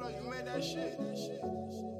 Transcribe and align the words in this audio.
Lord, 0.00 0.14
you 0.14 0.30
made 0.30 0.46
that 0.46 0.62
shit. 0.62 0.96
That 0.98 1.16
shit, 1.18 1.40
that 1.42 1.72
shit. 1.72 1.97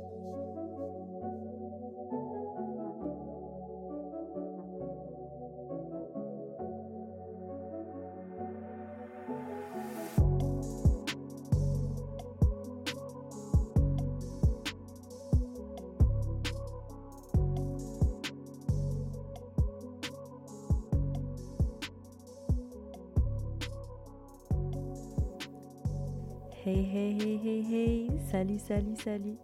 Salut 28.68 28.96
salut 28.96 29.38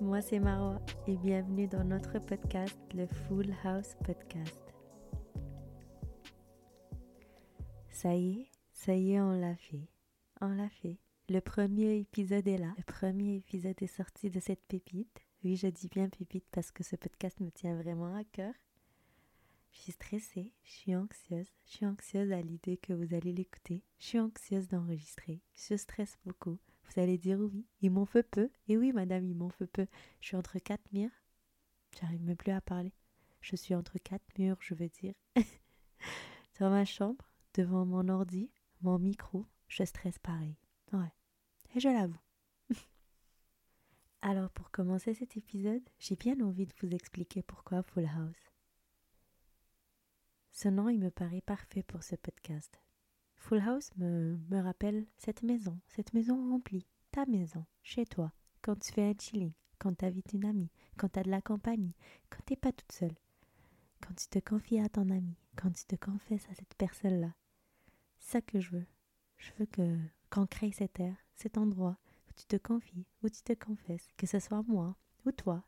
moi 0.00 0.20
c'est 0.20 0.38
Marwa 0.38 0.80
et 1.08 1.16
bienvenue 1.16 1.66
dans 1.66 1.82
notre 1.82 2.20
podcast, 2.20 2.78
le 2.94 3.08
Full 3.08 3.52
House 3.64 3.96
Podcast. 4.04 4.72
Ça 7.90 8.14
y 8.14 8.42
est, 8.42 8.50
ça 8.72 8.94
y 8.94 9.14
est, 9.14 9.20
on 9.20 9.32
l'a 9.32 9.56
fait, 9.56 9.88
on 10.40 10.50
l'a 10.50 10.68
fait. 10.68 11.00
Le 11.28 11.40
premier 11.40 11.96
épisode 11.98 12.46
est 12.46 12.56
là, 12.58 12.72
le 12.76 12.84
premier 12.84 13.34
épisode 13.34 13.82
est 13.82 13.88
sorti 13.88 14.30
de 14.30 14.38
cette 14.38 14.62
pépite. 14.68 15.24
Oui, 15.42 15.56
je 15.56 15.66
dis 15.66 15.88
bien 15.88 16.08
pépite 16.08 16.46
parce 16.52 16.70
que 16.70 16.84
ce 16.84 16.94
podcast 16.94 17.40
me 17.40 17.50
tient 17.50 17.74
vraiment 17.74 18.14
à 18.14 18.22
cœur. 18.22 18.54
Je 19.72 19.80
suis 19.80 19.92
stressée, 19.92 20.52
je 20.62 20.70
suis 20.70 20.94
anxieuse, 20.94 21.52
je 21.66 21.72
suis 21.72 21.86
anxieuse 21.86 22.30
à 22.30 22.40
l'idée 22.40 22.76
que 22.76 22.92
vous 22.92 23.12
allez 23.12 23.32
l'écouter, 23.32 23.82
je 23.98 24.06
suis 24.06 24.20
anxieuse 24.20 24.68
d'enregistrer, 24.68 25.40
je 25.56 25.76
stresse 25.76 26.16
beaucoup. 26.24 26.58
Vous 26.88 27.00
allez 27.00 27.18
dire 27.18 27.38
oui, 27.38 27.66
il 27.80 27.90
m'en 27.90 28.06
fait 28.06 28.22
peu, 28.22 28.50
et 28.66 28.76
oui 28.76 28.92
madame, 28.92 29.26
il 29.26 29.34
m'en 29.34 29.50
fait 29.50 29.66
peu. 29.66 29.86
Je 30.20 30.28
suis 30.28 30.36
entre 30.36 30.58
quatre 30.58 30.90
murs, 30.92 31.10
j'arrive 31.98 32.22
même 32.22 32.36
plus 32.36 32.52
à 32.52 32.60
parler. 32.60 32.92
Je 33.40 33.56
suis 33.56 33.74
entre 33.74 33.98
quatre 33.98 34.24
murs, 34.38 34.56
je 34.60 34.74
veux 34.74 34.88
dire. 34.88 35.14
Dans 36.60 36.70
ma 36.70 36.84
chambre, 36.84 37.30
devant 37.54 37.84
mon 37.84 38.08
ordi, 38.08 38.50
mon 38.80 38.98
micro, 38.98 39.46
je 39.68 39.84
stresse 39.84 40.18
pareil. 40.18 40.56
Ouais, 40.92 41.12
et 41.74 41.80
je 41.80 41.88
l'avoue. 41.88 42.20
Alors 44.22 44.50
pour 44.50 44.70
commencer 44.70 45.14
cet 45.14 45.36
épisode, 45.36 45.88
j'ai 45.98 46.16
bien 46.16 46.40
envie 46.40 46.66
de 46.66 46.74
vous 46.80 46.94
expliquer 46.94 47.42
pourquoi 47.42 47.82
Full 47.82 48.06
House. 48.06 48.50
Ce 50.50 50.68
nom, 50.68 50.88
il 50.88 50.98
me 50.98 51.10
paraît 51.10 51.42
parfait 51.42 51.84
pour 51.84 52.02
ce 52.02 52.16
podcast. 52.16 52.80
Full 53.48 53.60
House 53.60 53.90
me, 53.96 54.38
me 54.50 54.60
rappelle 54.60 55.06
cette 55.16 55.42
maison, 55.42 55.80
cette 55.86 56.12
maison 56.12 56.50
remplie, 56.50 56.86
ta 57.12 57.24
maison, 57.24 57.64
chez 57.82 58.04
toi, 58.04 58.30
quand 58.60 58.78
tu 58.78 58.92
fais 58.92 59.08
un 59.08 59.14
chilling, 59.18 59.54
quand 59.78 59.96
tu 59.96 60.04
invites 60.04 60.34
une 60.34 60.44
amie, 60.44 60.70
quand 60.98 61.08
tu 61.08 61.18
as 61.18 61.22
de 61.22 61.30
la 61.30 61.40
compagnie, 61.40 61.96
quand 62.28 62.42
t'es 62.44 62.56
pas 62.56 62.72
toute 62.72 62.92
seule, 62.92 63.16
quand 64.02 64.12
tu 64.12 64.26
te 64.28 64.38
confies 64.38 64.80
à 64.80 64.90
ton 64.90 65.08
ami, 65.08 65.34
quand 65.56 65.70
tu 65.70 65.86
te 65.86 65.96
confesses 65.96 66.46
à 66.50 66.54
cette 66.56 66.74
personne-là. 66.74 67.34
C'est 68.18 68.32
ça 68.32 68.42
que 68.42 68.60
je 68.60 68.72
veux. 68.72 68.86
Je 69.38 69.50
veux 69.58 69.64
que 69.64 69.96
qu'on 70.28 70.46
crée 70.46 70.72
cet 70.72 71.00
air, 71.00 71.16
cet 71.34 71.56
endroit 71.56 71.96
où 72.28 72.32
tu 72.34 72.44
te 72.44 72.56
confies, 72.56 73.06
où 73.22 73.30
tu 73.30 73.40
te 73.40 73.54
confesses, 73.54 74.12
que 74.18 74.26
ce 74.26 74.40
soit 74.40 74.62
moi 74.64 74.94
ou 75.24 75.32
toi. 75.32 75.64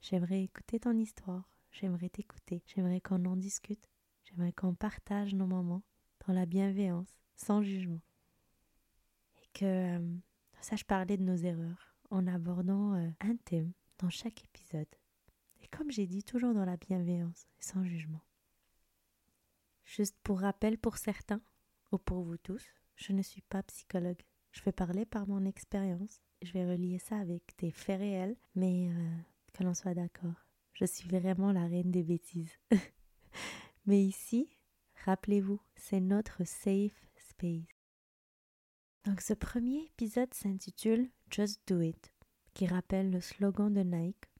J'aimerais 0.00 0.42
écouter 0.42 0.80
ton 0.80 0.98
histoire, 0.98 1.48
j'aimerais 1.70 2.08
t'écouter, 2.08 2.64
j'aimerais 2.66 3.00
qu'on 3.00 3.24
en 3.24 3.36
discute, 3.36 3.88
J'aimerais 4.24 4.52
qu'on 4.52 4.74
partage 4.74 5.34
nos 5.34 5.46
moments 5.46 5.82
dans 6.26 6.34
la 6.34 6.46
bienveillance, 6.46 7.08
sans 7.36 7.62
jugement. 7.62 8.00
Et 9.42 9.58
que 9.58 9.64
euh, 9.98 10.16
sache 10.60 10.84
parler 10.84 11.16
de 11.16 11.22
nos 11.22 11.36
erreurs 11.36 11.94
en 12.10 12.26
abordant 12.26 12.94
euh, 12.94 13.08
un 13.20 13.36
thème 13.36 13.72
dans 13.98 14.10
chaque 14.10 14.44
épisode. 14.44 14.88
Et 15.62 15.68
comme 15.68 15.90
j'ai 15.90 16.06
dit, 16.06 16.22
toujours 16.22 16.54
dans 16.54 16.64
la 16.64 16.76
bienveillance 16.76 17.46
sans 17.58 17.84
jugement. 17.84 18.22
Juste 19.84 20.16
pour 20.22 20.40
rappel 20.40 20.78
pour 20.78 20.96
certains, 20.96 21.40
ou 21.92 21.98
pour 21.98 22.22
vous 22.22 22.38
tous, 22.38 22.64
je 22.96 23.12
ne 23.12 23.22
suis 23.22 23.42
pas 23.42 23.62
psychologue. 23.64 24.22
Je 24.52 24.62
vais 24.62 24.72
parler 24.72 25.04
par 25.04 25.26
mon 25.26 25.44
expérience. 25.44 26.20
Je 26.42 26.52
vais 26.52 26.70
relier 26.70 26.98
ça 26.98 27.16
avec 27.18 27.42
des 27.58 27.70
faits 27.70 28.00
réels, 28.00 28.36
mais 28.54 28.88
euh, 28.90 29.16
que 29.52 29.62
l'on 29.62 29.74
soit 29.74 29.94
d'accord. 29.94 30.46
Je 30.72 30.84
suis 30.84 31.08
vraiment 31.08 31.52
la 31.52 31.66
reine 31.66 31.90
des 31.90 32.02
bêtises. 32.02 32.58
Mais 33.86 34.02
ici, 34.02 34.48
rappelez-vous, 35.04 35.60
c'est 35.76 36.00
notre 36.00 36.44
safe 36.44 37.08
space. 37.16 37.62
Donc 39.04 39.20
ce 39.20 39.34
premier 39.34 39.84
épisode 39.84 40.32
s'intitule 40.32 41.10
Just 41.30 41.60
Do 41.66 41.80
It, 41.80 42.12
qui 42.54 42.66
rappelle 42.66 43.10
le 43.10 43.20
slogan 43.20 43.72
de 43.72 43.82
Nike. 43.82 44.30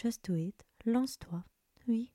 Just 0.00 0.28
Do 0.28 0.36
It, 0.36 0.64
lance-toi. 0.84 1.44
Oui, 1.88 2.12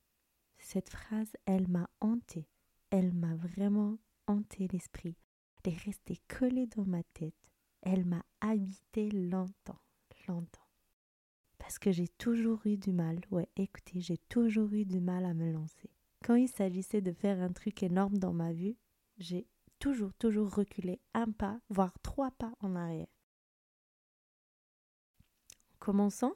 cette 0.57 0.89
phrase, 0.89 1.31
elle 1.45 1.67
m'a 1.67 1.89
hanté. 1.99 2.47
Elle 2.89 3.13
m'a 3.13 3.35
vraiment 3.35 3.97
hanté 4.27 4.67
l'esprit. 4.71 5.17
Elle 5.63 5.73
est 5.73 5.77
restée 5.77 6.17
collée 6.27 6.67
dans 6.67 6.85
ma 6.85 7.03
tête. 7.03 7.35
Elle 7.81 8.05
m'a 8.05 8.23
habité 8.41 9.09
longtemps, 9.09 9.81
longtemps. 10.27 10.67
Parce 11.57 11.79
que 11.79 11.91
j'ai 11.91 12.07
toujours 12.07 12.65
eu 12.65 12.77
du 12.77 12.93
mal, 12.93 13.19
ouais, 13.31 13.49
écoutez, 13.55 14.01
j'ai 14.01 14.17
toujours 14.17 14.71
eu 14.73 14.85
du 14.85 14.99
mal 14.99 15.25
à 15.25 15.33
me 15.33 15.51
lancer. 15.51 15.91
Quand 16.23 16.35
il 16.35 16.49
s'agissait 16.49 17.01
de 17.01 17.11
faire 17.11 17.41
un 17.41 17.51
truc 17.51 17.81
énorme 17.83 18.17
dans 18.17 18.33
ma 18.33 18.51
vie, 18.51 18.77
j'ai 19.17 19.47
toujours, 19.79 20.13
toujours 20.15 20.53
reculé 20.53 20.99
un 21.13 21.31
pas, 21.31 21.59
voire 21.69 21.97
trois 22.01 22.31
pas 22.31 22.53
en 22.59 22.75
arrière. 22.75 23.07
En 25.73 25.77
commençant, 25.79 26.33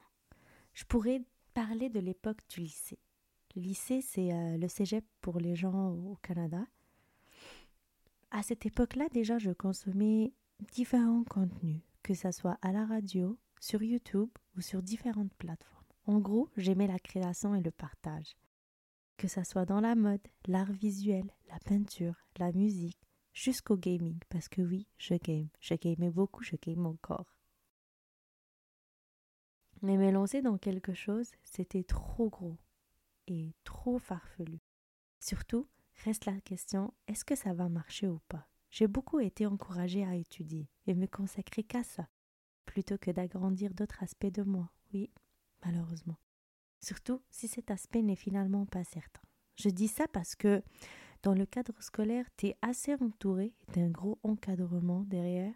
je 0.73 0.85
pourrais 0.85 1.21
parler 1.53 1.89
de 1.89 1.99
l'époque 1.99 2.41
du 2.49 2.61
lycée. 2.61 2.99
Le 3.55 3.61
lycée, 3.61 4.01
c'est 4.01 4.33
euh, 4.33 4.57
le 4.57 4.67
cégep 4.67 5.05
pour 5.21 5.39
les 5.39 5.55
gens 5.55 5.91
au 5.91 6.15
Canada. 6.21 6.65
À 8.31 8.41
cette 8.41 8.65
époque-là, 8.65 9.09
déjà, 9.09 9.38
je 9.38 9.51
consommais 9.51 10.33
différents 10.71 11.23
contenus, 11.25 11.81
que 12.01 12.15
ce 12.15 12.31
soit 12.31 12.57
à 12.61 12.71
la 12.71 12.85
radio, 12.85 13.38
sur 13.59 13.83
YouTube 13.83 14.29
ou 14.57 14.61
sur 14.61 14.81
différentes 14.81 15.33
plateformes. 15.35 15.83
En 16.05 16.19
gros, 16.19 16.50
j'aimais 16.57 16.88
la 16.88 17.00
création 17.00 17.53
et 17.53 17.61
le 17.61 17.71
partage 17.71 18.35
que 19.18 19.28
ça 19.28 19.44
soit 19.44 19.66
dans 19.66 19.79
la 19.79 19.96
mode, 19.96 20.25
l'art 20.47 20.72
visuel, 20.72 21.31
la 21.50 21.59
peinture, 21.59 22.16
la 22.38 22.51
musique, 22.51 23.00
jusqu'au 23.34 23.78
gaming, 23.78 24.19
parce 24.29 24.50
que 24.50 24.62
oui, 24.62 24.88
je 24.97 25.16
game, 25.16 25.50
je 25.59 25.75
gamais 25.75 26.12
beaucoup, 26.12 26.44
je 26.44 26.56
game 26.56 26.85
encore. 26.85 27.38
Mais 29.81 29.97
me 29.97 30.12
lancer 30.12 30.41
dans 30.41 30.57
quelque 30.57 30.94
chose, 30.94 31.31
c'était 31.44 31.84
trop 31.84 32.29
gros 32.29 32.57
et 33.28 33.53
trop 33.63 34.00
farfelu. 34.00 34.59
Surtout, 35.19 35.68
reste 36.03 36.25
la 36.25 36.40
question, 36.41 36.94
est-ce 37.07 37.25
que 37.25 37.35
ça 37.35 37.53
va 37.53 37.69
marcher 37.69 38.07
ou 38.07 38.19
pas? 38.30 38.47
J'ai 38.69 38.88
beaucoup 38.88 39.19
été 39.19 39.45
encouragée 39.45 40.06
à 40.06 40.16
étudier 40.16 40.69
et 40.88 40.95
me 40.95 41.06
consacrer 41.06 41.63
qu'à 41.63 41.84
ça, 41.84 42.07
plutôt 42.66 42.97
que 42.97 43.12
d'agrandir 43.12 43.74
d'autres 43.74 44.01
aspects 44.01 44.25
de 44.25 44.44
moi, 44.44 44.72
oui, 44.94 45.12
malheureusement 45.63 46.18
surtout 46.83 47.21
si 47.31 47.47
cet 47.47 47.71
aspect 47.71 48.01
n'est 48.01 48.16
finalement 48.16 48.66
pas 48.66 48.83
certain. 48.83 49.21
Je 49.55 49.69
dis 49.69 49.88
ça 49.88 50.07
parce 50.07 50.35
que 50.35 50.61
dans 51.21 51.33
le 51.33 51.45
cadre 51.45 51.73
scolaire, 51.81 52.25
tu 52.35 52.47
es 52.47 52.57
assez 52.61 52.94
entouré 52.95 53.53
d'un 53.73 53.89
gros 53.89 54.19
encadrement 54.23 55.03
derrière, 55.03 55.53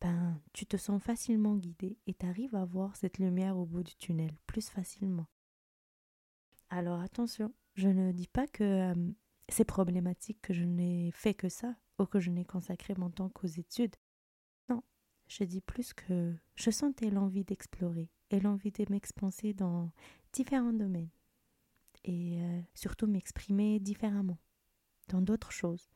ben, 0.00 0.40
tu 0.52 0.66
te 0.66 0.76
sens 0.76 1.02
facilement 1.02 1.56
guidé 1.56 1.98
et 2.06 2.14
tu 2.14 2.26
arrives 2.26 2.56
à 2.56 2.64
voir 2.64 2.96
cette 2.96 3.18
lumière 3.18 3.56
au 3.58 3.66
bout 3.66 3.82
du 3.82 3.94
tunnel 3.96 4.32
plus 4.46 4.68
facilement. 4.68 5.26
Alors 6.70 7.00
attention, 7.00 7.52
je 7.74 7.88
ne 7.88 8.10
dis 8.10 8.26
pas 8.26 8.46
que 8.46 8.64
euh, 8.64 9.12
c'est 9.48 9.66
problématique 9.66 10.40
que 10.40 10.54
je 10.54 10.64
n'ai 10.64 11.10
fait 11.12 11.34
que 11.34 11.50
ça 11.50 11.76
ou 11.98 12.06
que 12.06 12.18
je 12.18 12.30
n'ai 12.30 12.46
consacré 12.46 12.94
mon 12.96 13.10
temps 13.10 13.28
qu'aux 13.28 13.46
études. 13.46 13.94
Non, 14.70 14.82
je 15.28 15.44
dis 15.44 15.60
plus 15.60 15.92
que 15.92 16.34
je 16.54 16.70
sentais 16.70 17.10
l'envie 17.10 17.44
d'explorer 17.44 18.08
et 18.32 18.40
l'envie 18.40 18.72
de 18.72 18.84
m'expanser 18.90 19.52
dans 19.52 19.90
différents 20.32 20.72
domaines 20.72 21.10
et 22.04 22.42
euh, 22.42 22.60
surtout 22.74 23.06
m'exprimer 23.06 23.78
différemment 23.78 24.38
dans 25.08 25.22
d'autres 25.22 25.52
choses. 25.52 25.90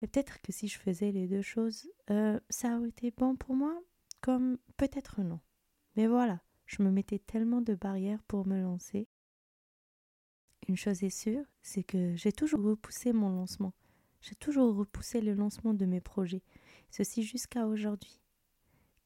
Peut-être 0.00 0.40
que 0.42 0.52
si 0.52 0.68
je 0.68 0.78
faisais 0.78 1.10
les 1.10 1.26
deux 1.26 1.42
choses, 1.42 1.88
euh, 2.10 2.38
ça 2.50 2.76
aurait 2.76 2.88
été 2.88 3.10
bon 3.10 3.34
pour 3.34 3.54
moi, 3.54 3.80
comme 4.20 4.58
peut-être 4.76 5.22
non. 5.22 5.40
Mais 5.96 6.06
voilà, 6.06 6.42
je 6.66 6.82
me 6.82 6.90
mettais 6.90 7.18
tellement 7.18 7.62
de 7.62 7.74
barrières 7.74 8.22
pour 8.24 8.46
me 8.46 8.60
lancer. 8.60 9.08
Une 10.68 10.76
chose 10.76 11.02
est 11.02 11.10
sûre, 11.10 11.44
c'est 11.62 11.84
que 11.84 12.14
j'ai 12.16 12.32
toujours 12.32 12.62
repoussé 12.62 13.12
mon 13.12 13.30
lancement. 13.30 13.72
J'ai 14.20 14.34
toujours 14.34 14.74
repoussé 14.76 15.20
le 15.20 15.34
lancement 15.34 15.74
de 15.74 15.86
mes 15.86 16.00
projets, 16.00 16.42
ceci 16.90 17.22
jusqu'à 17.22 17.66
aujourd'hui 17.66 18.20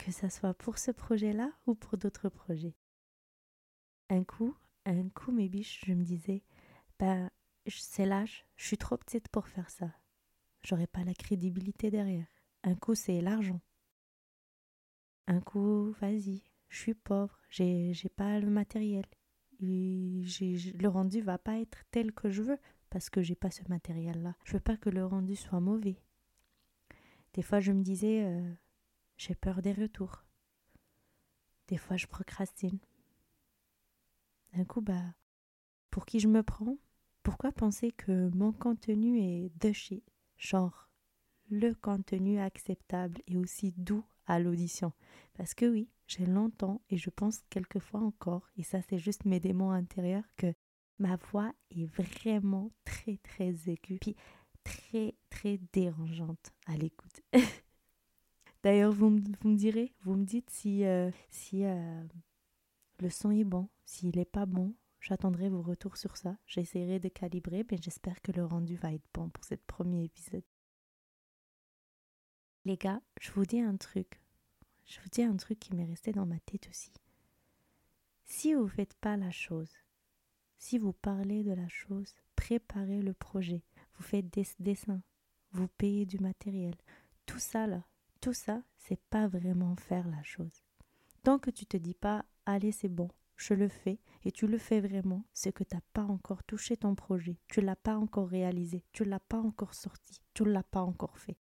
que 0.05 0.13
ça 0.13 0.31
soit 0.31 0.55
pour 0.55 0.79
ce 0.79 0.91
projet-là 0.91 1.53
ou 1.67 1.75
pour 1.75 1.99
d'autres 1.99 2.29
projets. 2.29 2.75
Un 4.09 4.25
coup, 4.25 4.57
un 4.87 5.09
coup, 5.11 5.31
mes 5.31 5.49
biches, 5.49 5.85
je 5.87 5.93
me 5.93 6.03
disais, 6.03 6.43
ben, 6.99 7.31
c'est 7.67 8.07
l'âge, 8.07 8.47
je 8.57 8.67
suis 8.67 8.79
trop 8.79 8.97
petite 8.97 9.29
pour 9.29 9.47
faire 9.47 9.71
ça. 9.71 9.93
J'aurais 10.63 10.87
pas 10.87 11.05
la 11.05 11.15
crédibilité 11.15 11.91
derrière. 11.91 12.27
Un 12.63 12.75
coup, 12.75 12.95
c'est 12.95 13.21
l'argent. 13.21 13.61
Un 15.27 15.41
coup, 15.41 15.93
vas-y, 16.01 16.43
je 16.69 16.79
suis 16.79 16.95
pauvre, 16.95 17.39
j'ai, 17.49 17.95
pas 18.17 18.41
le 18.41 18.51
matériel. 18.51 19.05
Le 19.61 20.87
rendu 20.89 21.21
va 21.21 21.39
pas 21.39 21.61
être 21.61 21.85
tel 21.91 22.13
que 22.13 22.31
je 22.31 22.43
veux 22.43 22.59
parce 22.89 23.11
que 23.11 23.23
j'ai 23.23 23.37
pas 23.37 23.51
ce 23.51 23.63
matériel-là. 23.69 24.35
Je 24.45 24.55
veux 24.55 24.61
pas 24.61 24.77
que 24.77 24.91
le 24.91 25.05
rendu 25.05 25.37
soit 25.37 25.61
mauvais. 25.61 26.03
Des 27.35 27.43
fois, 27.43 27.61
je 27.61 27.71
me 27.71 27.83
disais, 27.83 28.25
euh, 28.25 28.53
j'ai 29.21 29.35
peur 29.35 29.61
des 29.61 29.75
retours. 29.75 30.25
Des 31.69 31.77
fois, 31.77 31.99
je 31.99 32.07
procrastine. 32.07 32.79
D'un 34.55 34.65
coup, 34.65 34.81
bah, 34.81 35.15
pour 35.91 36.07
qui 36.07 36.21
je 36.21 36.27
me 36.27 36.43
prends? 36.43 36.79
Pourquoi 37.23 37.53
penser 37.53 37.93
que 37.93 38.31
mon 38.35 38.51
contenu 38.51 39.21
est 39.21 39.51
de 39.61 39.73
chez 39.73 40.03
Genre, 40.39 40.89
le 41.51 41.75
contenu 41.75 42.41
acceptable 42.41 43.21
et 43.27 43.37
aussi 43.37 43.75
doux 43.77 44.07
à 44.27 44.39
l'audition. 44.39 44.95
Parce 45.35 45.53
que 45.53 45.67
oui, 45.67 45.91
j'ai 46.07 46.25
longtemps 46.25 46.81
et 46.89 46.97
je 46.97 47.11
pense 47.11 47.43
quelquefois 47.51 48.01
encore, 48.01 48.49
et 48.57 48.63
ça 48.63 48.81
c'est 48.89 48.99
juste 48.99 49.27
mes 49.27 49.39
démons 49.39 49.71
intérieurs, 49.71 50.25
que 50.39 50.55
ma 50.99 51.17
voix 51.17 51.53
est 51.71 51.85
vraiment 51.85 52.71
très 52.87 53.19
très 53.19 53.55
aiguë, 53.69 53.99
puis 54.01 54.17
très 54.65 55.15
très 55.29 55.61
dérangeante 55.75 56.53
à 56.67 56.79
l'écoute. 56.79 57.21
D'ailleurs, 58.63 58.93
vous, 58.93 59.09
me 59.11 59.55
direz, 59.57 59.95
vous 60.03 60.17
me 60.17 60.25
dites 60.25 60.51
si, 60.51 60.85
euh, 60.85 61.11
euh, 61.55 62.03
le 62.99 63.11
son 63.11 63.31
est 63.31 63.45
bon, 63.45 63.69
s'il 63.85 64.15
n'est 64.17 64.25
pas 64.25 64.47
bon. 64.47 64.75
J'attendrai 65.01 65.49
vos 65.49 65.63
retours 65.63 65.97
sur 65.97 66.17
ça. 66.19 66.37
J'essaierai 66.47 67.01
de 67.01 67.09
calibrer, 67.09 67.65
mais 67.71 67.79
j'espère 67.81 68.21
que 68.21 68.33
le 68.33 68.45
rendu 68.45 68.77
va 68.77 68.93
être 68.93 69.09
bon 69.15 69.31
pour 69.31 69.45
ce 69.45 69.55
premier 69.55 70.05
épisode. 70.05 70.45
Les 72.67 72.77
gars, 72.77 73.01
je 73.19 73.31
vous 73.33 73.47
dis 73.47 73.61
un 73.61 73.77
truc. 73.77 74.21
Je 74.85 75.01
vous 75.01 75.09
dis 75.11 75.23
un 75.23 75.37
truc 75.37 75.59
qui 75.59 75.75
m'est 75.75 75.87
resté 75.87 76.13
dans 76.13 76.27
ma 76.27 76.39
tête 76.41 76.69
aussi. 76.69 76.93
Si 78.27 78.53
vous 78.53 78.65
ne 78.65 78.69
faites 78.69 78.95
pas 78.95 79.17
la 79.17 79.31
chose, 79.31 79.73
si 80.59 80.77
vous 80.77 80.93
parlez 80.93 81.43
de 81.43 81.53
la 81.53 81.69
chose, 81.69 82.15
préparez 82.37 83.01
le 83.01 83.15
projet, 83.15 83.63
vous 83.95 84.03
faites 84.03 84.29
des 84.29 84.47
dessins, 84.59 85.03
vous 85.53 85.69
payez 85.69 86.05
du 86.05 86.19
matériel, 86.19 86.75
tout 87.25 87.39
ça 87.39 87.67
là, 87.67 87.83
tout 88.21 88.33
ça, 88.33 88.63
c'est 88.77 89.01
pas 89.09 89.29
vraiment 89.29 89.77
faire 89.77 90.07
la 90.09 90.23
chose. 90.23 90.65
Tant 91.23 91.39
que 91.39 91.51
tu 91.51 91.67
te 91.67 91.77
dis 91.77 91.95
pas, 91.95 92.25
allez, 92.47 92.73
c'est 92.73 92.89
bon, 92.89 93.09
je 93.37 93.55
le 93.55 93.69
fais, 93.69 93.99
et 94.25 94.33
tu 94.33 94.47
le 94.47 94.59
fais 94.59 94.81
vraiment, 94.81 95.25
c'est 95.33 95.53
que 95.53 95.65
tu 95.65 95.75
n'as 95.75 95.83
pas 95.93 96.03
encore 96.03 96.45
touché 96.45 96.77
ton 96.77 96.95
projet, 96.95 97.39
tu 97.49 97.61
l'as 97.61 97.77
pas 97.77 97.97
encore 97.97 98.29
réalisé, 98.29 98.85
tu 98.93 99.05
l'as 99.05 99.21
pas 99.21 99.39
encore 99.39 99.75
sorti, 99.75 100.21
tu 100.35 100.45
l'as 100.45 100.63
pas 100.63 100.83
encore 100.83 101.19
fait. 101.19 101.39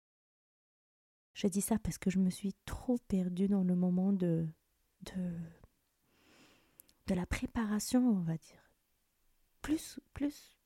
Je 1.34 1.48
dis 1.48 1.62
ça 1.62 1.80
parce 1.80 1.98
que 1.98 2.10
je 2.10 2.20
me 2.20 2.30
suis 2.30 2.54
trop 2.66 2.98
perdue 3.08 3.48
dans 3.48 3.64
le 3.64 3.76
moment 3.76 4.14
de, 4.14 4.48
de, 5.02 5.38
de 7.08 7.16
la 7.16 7.26
préparation, 7.26 8.08
on 8.08 8.22
va 8.22 8.38
dire. 8.38 8.72
Plus, 9.62 10.00
plus 10.14 10.58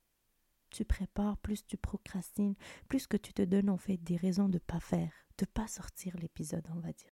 tu 0.69 0.83
prépares, 0.83 1.37
plus 1.37 1.65
tu 1.65 1.77
procrastines, 1.77 2.55
plus 2.89 3.07
que 3.07 3.17
tu 3.17 3.33
te 3.33 3.41
donnes 3.41 3.69
en 3.69 3.77
fait 3.77 3.97
des 3.97 4.17
raisons 4.17 4.49
de 4.49 4.55
ne 4.55 4.59
pas 4.59 4.79
faire, 4.79 5.26
de 5.37 5.45
pas 5.45 5.67
sortir 5.67 6.15
l'épisode, 6.17 6.67
on 6.75 6.79
va 6.79 6.91
dire. 6.91 7.11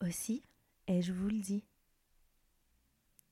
Aussi, 0.00 0.42
et 0.88 1.00
je 1.00 1.12
vous 1.12 1.28
le 1.28 1.40
dis, 1.40 1.64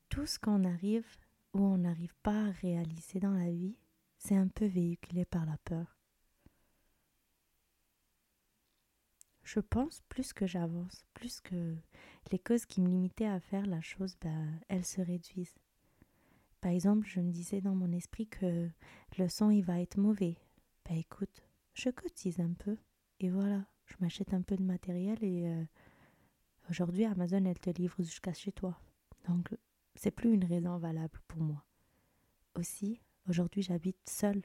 tout 0.09 0.25
ce 0.25 0.39
qu'on 0.39 0.63
arrive 0.63 1.07
ou 1.53 1.59
on 1.59 1.77
n'arrive 1.79 2.15
pas 2.23 2.47
à 2.47 2.51
réaliser 2.51 3.19
dans 3.19 3.33
la 3.33 3.51
vie, 3.51 3.75
c'est 4.17 4.37
un 4.37 4.47
peu 4.47 4.65
véhiculé 4.65 5.25
par 5.25 5.45
la 5.45 5.57
peur. 5.57 6.01
je 9.51 9.59
pense 9.59 10.01
plus 10.07 10.31
que 10.31 10.47
j'avance, 10.47 11.03
plus 11.13 11.41
que 11.41 11.75
les 12.31 12.39
causes 12.39 12.65
qui 12.65 12.79
me 12.79 12.87
limitaient 12.87 13.27
à 13.27 13.41
faire 13.41 13.65
la 13.65 13.81
chose, 13.81 14.15
ben, 14.21 14.59
elles 14.69 14.85
se 14.85 15.01
réduisent. 15.01 15.57
Par 16.61 16.71
exemple, 16.71 17.05
je 17.05 17.19
me 17.19 17.31
disais 17.31 17.59
dans 17.59 17.75
mon 17.75 17.91
esprit 17.91 18.27
que 18.27 18.69
le 19.17 19.27
son 19.27 19.49
il 19.49 19.63
va 19.63 19.81
être 19.81 19.97
mauvais. 19.97 20.37
Ben 20.85 20.95
écoute, 20.95 21.43
je 21.81 21.89
cotise 21.89 22.39
un 22.39 22.53
peu 22.53 22.77
et 23.19 23.29
voilà, 23.29 23.65
je 23.85 23.95
m'achète 24.01 24.33
un 24.33 24.41
peu 24.41 24.55
de 24.55 24.63
matériel 24.63 25.17
et 25.23 25.47
euh, 25.47 25.63
aujourd'hui 26.69 27.05
Amazon 27.05 27.43
elle 27.45 27.59
te 27.59 27.71
livre 27.71 27.95
jusqu'à 27.99 28.33
chez 28.33 28.51
toi. 28.51 28.79
Donc 29.27 29.55
c'est 29.95 30.11
plus 30.11 30.31
une 30.31 30.45
raison 30.45 30.77
valable 30.77 31.19
pour 31.27 31.41
moi. 31.41 31.65
Aussi, 32.55 33.01
aujourd'hui 33.27 33.63
j'habite 33.63 33.97
seule 34.07 34.43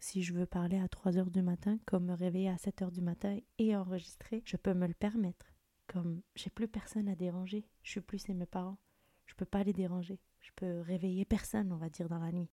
si 0.00 0.22
je 0.22 0.32
veux 0.32 0.46
parler 0.46 0.78
à 0.78 0.88
3 0.88 1.18
heures 1.18 1.30
du 1.30 1.42
matin, 1.42 1.78
comme 1.84 2.06
me 2.06 2.14
réveiller 2.14 2.48
à 2.48 2.56
7 2.56 2.82
heures 2.82 2.92
du 2.92 3.00
matin 3.00 3.36
et 3.58 3.76
enregistrer, 3.76 4.42
je 4.44 4.56
peux 4.56 4.72
me 4.72 4.86
le 4.86 4.94
permettre. 4.94 5.52
Comme 5.88 6.22
j'ai 6.36 6.50
plus 6.50 6.68
personne 6.68 7.08
à 7.08 7.16
déranger, 7.16 7.66
je 7.82 7.90
suis 7.90 8.00
plus 8.00 8.24
chez 8.24 8.34
mes 8.34 8.46
parents, 8.46 8.78
je 9.26 9.34
peux 9.34 9.44
pas 9.44 9.64
les 9.64 9.72
déranger. 9.72 10.20
Je 10.40 10.52
peux 10.54 10.80
réveiller 10.80 11.24
personne, 11.24 11.72
on 11.72 11.76
va 11.76 11.90
dire, 11.90 12.08
dans 12.08 12.20
la 12.20 12.30
nuit. 12.30 12.48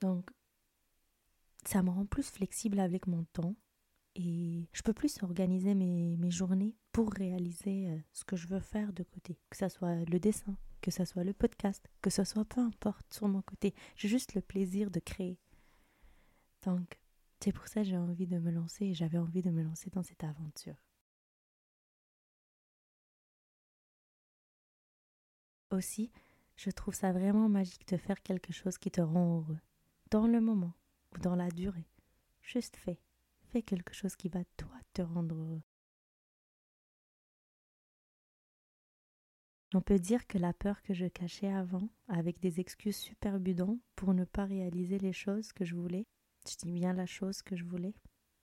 Donc, 0.00 0.30
ça 1.68 1.82
me 1.82 1.90
rend 1.90 2.06
plus 2.06 2.30
flexible 2.30 2.80
avec 2.80 3.06
mon 3.06 3.24
temps 3.24 3.54
et 4.14 4.66
je 4.72 4.80
peux 4.80 4.94
plus 4.94 5.22
organiser 5.22 5.74
mes, 5.74 6.30
journées 6.30 6.74
pour 6.92 7.12
réaliser 7.12 7.90
euh, 7.90 7.98
ce 8.14 8.24
que 8.24 8.36
je 8.36 8.48
veux 8.48 8.60
faire 8.60 8.94
de 8.94 9.02
côté, 9.02 9.38
que 9.50 9.56
ce 9.58 9.68
soit 9.68 9.96
le 10.06 10.18
dessin, 10.18 10.56
que 10.80 10.90
ce 10.90 11.04
soit 11.04 11.24
le 11.24 11.34
podcast, 11.34 11.86
que 12.00 12.08
ce 12.08 12.24
soit 12.24 12.46
peu 12.46 12.62
importe 12.62 13.12
sur 13.12 13.28
mon 13.28 13.42
côté. 13.42 13.74
J'ai 13.96 14.08
juste 14.08 14.34
le 14.34 14.40
plaisir 14.40 14.90
de 14.90 14.98
créer. 14.98 15.38
Donc, 16.62 16.98
c'est 17.38 17.52
pour 17.52 17.68
ça 17.68 17.82
que 17.82 17.88
j'ai 17.88 17.98
envie 17.98 18.26
de 18.26 18.38
me 18.38 18.50
lancer 18.50 18.86
et 18.86 18.94
j'avais 18.94 19.18
envie 19.18 19.42
de 19.42 19.50
me 19.50 19.62
lancer 19.62 19.90
dans 19.90 20.02
cette 20.02 20.24
aventure. 20.24 20.82
Aussi, 25.70 26.10
je 26.56 26.70
trouve 26.70 26.94
ça 26.94 27.12
vraiment 27.12 27.50
magique 27.50 27.86
de 27.88 27.98
faire 27.98 28.22
quelque 28.22 28.54
chose 28.54 28.78
qui 28.78 28.90
te 28.90 29.02
rend 29.02 29.36
heureux, 29.36 29.60
dans 30.10 30.26
le 30.26 30.40
moment 30.40 30.72
ou 31.14 31.18
dans 31.18 31.36
la 31.36 31.50
durée. 31.50 31.88
Juste 32.42 32.76
fais. 32.76 32.98
Fais 33.50 33.62
quelque 33.62 33.94
chose 33.94 34.16
qui 34.16 34.28
va 34.28 34.44
toi 34.56 34.74
te 34.92 35.02
rendre 35.02 35.34
heureux. 35.34 35.62
On 39.74 39.82
peut 39.82 39.98
dire 39.98 40.26
que 40.26 40.38
la 40.38 40.54
peur 40.54 40.80
que 40.80 40.94
je 40.94 41.06
cachais 41.06 41.52
avant, 41.52 41.90
avec 42.08 42.40
des 42.40 42.58
excuses 42.58 42.96
super 42.96 43.38
pour 43.96 44.14
ne 44.14 44.24
pas 44.24 44.46
réaliser 44.46 44.98
les 44.98 45.12
choses 45.12 45.52
que 45.52 45.66
je 45.66 45.74
voulais, 45.74 46.06
je 46.48 46.56
dis 46.56 46.72
bien 46.72 46.94
la 46.94 47.04
chose 47.04 47.42
que 47.42 47.54
je 47.54 47.64
voulais, 47.64 47.94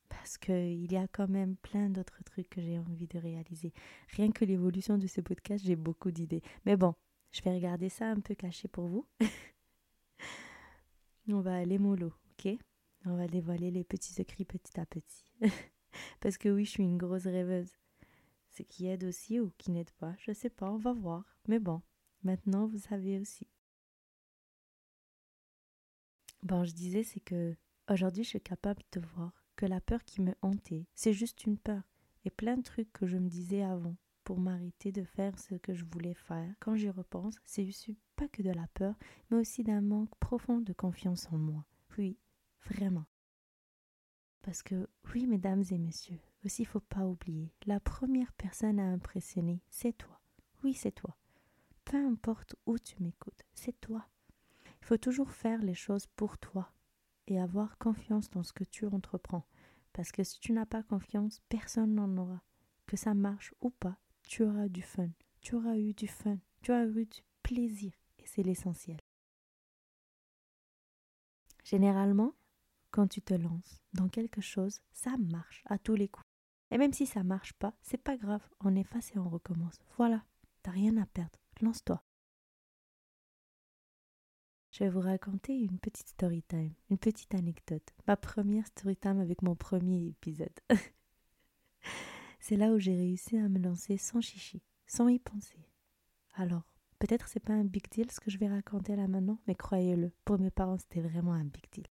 parce 0.07 0.37
qu'il 0.37 0.91
y 0.91 0.97
a 0.97 1.07
quand 1.07 1.27
même 1.27 1.55
plein 1.55 1.89
d'autres 1.89 2.23
trucs 2.23 2.49
que 2.49 2.61
j'ai 2.61 2.77
envie 2.77 3.07
de 3.07 3.17
réaliser. 3.17 3.73
Rien 4.09 4.31
que 4.31 4.45
l'évolution 4.45 4.99
de 4.99 5.07
ce 5.07 5.21
podcast, 5.21 5.65
j'ai 5.65 5.75
beaucoup 5.75 6.11
d'idées. 6.11 6.43
Mais 6.65 6.77
bon, 6.77 6.93
je 7.31 7.41
vais 7.41 7.55
regarder 7.55 7.89
ça 7.89 8.05
un 8.05 8.19
peu 8.19 8.35
caché 8.35 8.67
pour 8.67 8.87
vous. 8.87 9.07
On 11.27 11.41
va 11.41 11.55
aller 11.55 11.79
mollo, 11.79 12.13
ok 12.37 12.57
On 13.05 13.15
va 13.15 13.27
dévoiler 13.27 13.71
les 13.71 13.83
petits 13.83 14.13
secrets 14.13 14.45
petit 14.45 14.79
à 14.79 14.85
petit. 14.85 15.31
parce 16.19 16.37
que 16.37 16.49
oui, 16.49 16.65
je 16.65 16.71
suis 16.71 16.83
une 16.83 16.97
grosse 16.97 17.25
rêveuse. 17.25 17.71
Ce 18.51 18.63
qui 18.63 18.87
aide 18.87 19.03
aussi 19.03 19.39
ou 19.39 19.51
qui 19.57 19.71
n'aide 19.71 19.91
pas, 19.91 20.15
je 20.17 20.31
sais 20.31 20.49
pas, 20.49 20.71
on 20.71 20.77
va 20.77 20.93
voir. 20.93 21.37
Mais 21.47 21.59
bon, 21.59 21.81
maintenant 22.23 22.67
vous 22.67 22.79
savez 22.79 23.19
aussi. 23.19 23.47
Bon, 26.43 26.63
je 26.63 26.73
disais, 26.73 27.03
c'est 27.03 27.19
que 27.19 27.55
aujourd'hui 27.89 28.23
je 28.23 28.29
suis 28.29 28.41
capable 28.41 28.83
de 28.91 29.01
voir 29.15 29.45
que 29.55 29.65
la 29.65 29.81
peur 29.81 30.03
qui 30.03 30.21
me 30.21 30.33
hantait, 30.41 30.85
c'est 30.93 31.13
juste 31.13 31.45
une 31.45 31.57
peur. 31.57 31.83
Et 32.23 32.29
plein 32.29 32.57
de 32.57 32.63
trucs 32.63 32.91
que 32.91 33.07
je 33.07 33.17
me 33.17 33.29
disais 33.29 33.61
avant 33.61 33.95
pour 34.23 34.39
m'arrêter 34.39 34.91
de 34.91 35.03
faire 35.03 35.37
ce 35.37 35.55
que 35.55 35.73
je 35.73 35.85
voulais 35.85 36.15
faire, 36.15 36.55
quand 36.59 36.75
j'y 36.75 36.89
repense, 36.89 37.35
c'est 37.45 37.63
issu 37.63 37.95
pas 38.15 38.27
que 38.27 38.41
de 38.41 38.49
la 38.49 38.67
peur, 38.73 38.95
mais 39.29 39.37
aussi 39.37 39.63
d'un 39.63 39.81
manque 39.81 40.15
profond 40.19 40.59
de 40.61 40.73
confiance 40.73 41.27
en 41.31 41.37
moi. 41.37 41.65
Oui, 41.97 42.17
vraiment. 42.65 43.05
Parce 44.41 44.61
que, 44.61 44.87
oui, 45.13 45.25
mesdames 45.25 45.63
et 45.71 45.77
messieurs, 45.77 46.19
aussi, 46.43 46.61
il 46.61 46.67
faut 46.67 46.79
pas 46.79 47.05
oublier, 47.05 47.51
la 47.65 47.79
première 47.79 48.31
personne 48.33 48.79
à 48.79 48.91
impressionner, 48.91 49.61
c'est 49.69 49.97
toi. 49.97 50.21
Oui, 50.63 50.73
c'est 50.73 50.91
toi. 50.91 51.17
Peu 51.83 51.97
importe 51.97 52.55
où 52.65 52.77
tu 52.77 53.01
m'écoutes, 53.01 53.43
c'est 53.53 53.79
toi. 53.81 54.07
Il 54.81 54.85
faut 54.85 54.97
toujours 54.97 55.31
faire 55.31 55.61
les 55.61 55.73
choses 55.73 56.07
pour 56.15 56.37
toi 56.37 56.71
et 57.27 57.39
avoir 57.39 57.77
confiance 57.77 58.29
dans 58.29 58.43
ce 58.43 58.53
que 58.53 58.63
tu 58.63 58.85
entreprends. 58.85 59.47
Parce 59.93 60.11
que 60.11 60.23
si 60.23 60.39
tu 60.39 60.51
n'as 60.51 60.65
pas 60.65 60.83
confiance, 60.83 61.41
personne 61.49 61.95
n'en 61.95 62.17
aura. 62.17 62.43
Que 62.85 62.97
ça 62.97 63.13
marche 63.13 63.53
ou 63.61 63.71
pas, 63.71 63.97
tu 64.23 64.43
auras 64.43 64.67
du 64.67 64.81
fun. 64.81 65.09
Tu 65.41 65.55
auras 65.55 65.77
eu 65.77 65.93
du 65.93 66.07
fun. 66.07 66.37
Tu 66.61 66.71
auras 66.71 66.85
eu 66.85 67.05
du 67.05 67.21
plaisir. 67.41 67.93
Et 68.19 68.27
c'est 68.27 68.43
l'essentiel. 68.43 68.97
Généralement, 71.63 72.33
quand 72.95 73.09
tu 73.09 73.21
te 73.21 73.33
lances 73.33 73.81
dans 73.91 74.07
quelque 74.07 74.39
chose, 74.39 74.79
ça 74.93 75.17
marche 75.17 75.63
à 75.65 75.77
tous 75.77 75.95
les 75.95 76.07
coups. 76.07 76.25
Et 76.71 76.77
même 76.77 76.93
si 76.93 77.05
ça 77.05 77.23
marche 77.23 77.51
pas, 77.51 77.73
c'est 77.81 78.01
pas 78.01 78.15
grave, 78.15 78.47
on 78.61 78.73
efface 78.73 79.13
et 79.13 79.19
on 79.19 79.27
recommence. 79.27 79.79
Voilà, 79.97 80.23
t'as 80.63 80.71
rien 80.71 80.95
à 80.95 81.05
perdre, 81.05 81.37
lance-toi. 81.59 82.01
je 84.71 84.83
vais 84.85 84.89
vous 84.89 85.01
raconter 85.01 85.57
une 85.57 85.77
petite 85.77 86.07
story 86.07 86.41
time, 86.43 86.73
une 86.89 86.97
petite 86.97 87.35
anecdote. 87.35 87.93
Ma 88.07 88.15
première 88.15 88.65
story 88.67 88.95
time 88.95 89.19
avec 89.19 89.41
mon 89.41 89.55
premier 89.55 90.07
épisode. 90.07 90.57
c'est 92.39 92.55
là 92.55 92.71
où 92.71 92.79
j'ai 92.79 92.95
réussi 92.95 93.37
à 93.37 93.49
me 93.49 93.59
lancer 93.59 93.97
sans 93.97 94.21
chichi, 94.21 94.61
sans 94.87 95.09
y 95.09 95.19
penser. 95.19 95.67
Alors, 96.35 96.63
peut-être 96.99 97.27
c'est 97.27 97.41
pas 97.41 97.53
un 97.53 97.65
big 97.65 97.89
deal 97.91 98.09
ce 98.09 98.21
que 98.21 98.31
je 98.31 98.37
vais 98.37 98.47
raconter 98.47 98.95
là 98.95 99.09
maintenant, 99.09 99.39
mais 99.47 99.55
croyez-le, 99.55 100.13
pour 100.23 100.39
mes 100.39 100.51
parents 100.51 100.77
c'était 100.77 101.01
vraiment 101.01 101.33
un 101.33 101.43
big 101.43 101.69
deal. 101.73 101.87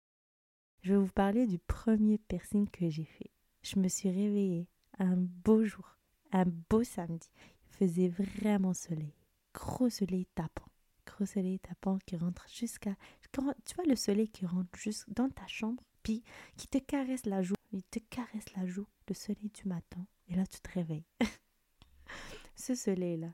Je 0.82 0.94
vais 0.94 0.98
vous 0.98 1.12
parler 1.12 1.46
du 1.46 1.58
premier 1.58 2.18
piercing 2.18 2.68
que 2.68 2.88
j'ai 2.88 3.04
fait. 3.04 3.30
Je 3.62 3.78
me 3.78 3.88
suis 3.88 4.08
réveillée 4.08 4.68
un 4.98 5.16
beau 5.16 5.64
jour, 5.64 5.98
un 6.32 6.44
beau 6.68 6.84
samedi. 6.84 7.30
Il 7.66 7.76
faisait 7.76 8.08
vraiment 8.08 8.74
soleil, 8.74 9.14
gros 9.52 9.90
soleil 9.90 10.26
tapant 10.34 10.70
gros 11.10 11.26
soleil 11.26 11.58
tapant 11.58 11.98
qui 12.06 12.16
rentre 12.16 12.46
jusqu'à. 12.48 12.96
Tu 13.32 13.40
vois 13.40 13.84
le 13.86 13.96
soleil 13.96 14.28
qui 14.28 14.46
rentre 14.46 14.70
juste 14.76 15.06
dans 15.08 15.28
ta 15.28 15.46
chambre, 15.46 15.82
puis 16.02 16.22
qui 16.56 16.68
te 16.68 16.78
caresse 16.78 17.26
la 17.26 17.42
joue. 17.42 17.54
Il 17.72 17.82
te 17.84 17.98
caresse 17.98 18.52
la 18.56 18.66
joue, 18.66 18.86
le 19.08 19.14
soleil 19.14 19.50
du 19.50 19.68
matin, 19.68 20.04
et 20.28 20.34
là 20.34 20.46
tu 20.46 20.60
te 20.60 20.70
réveilles. 20.72 21.06
Ce 22.56 22.74
soleil-là. 22.74 23.32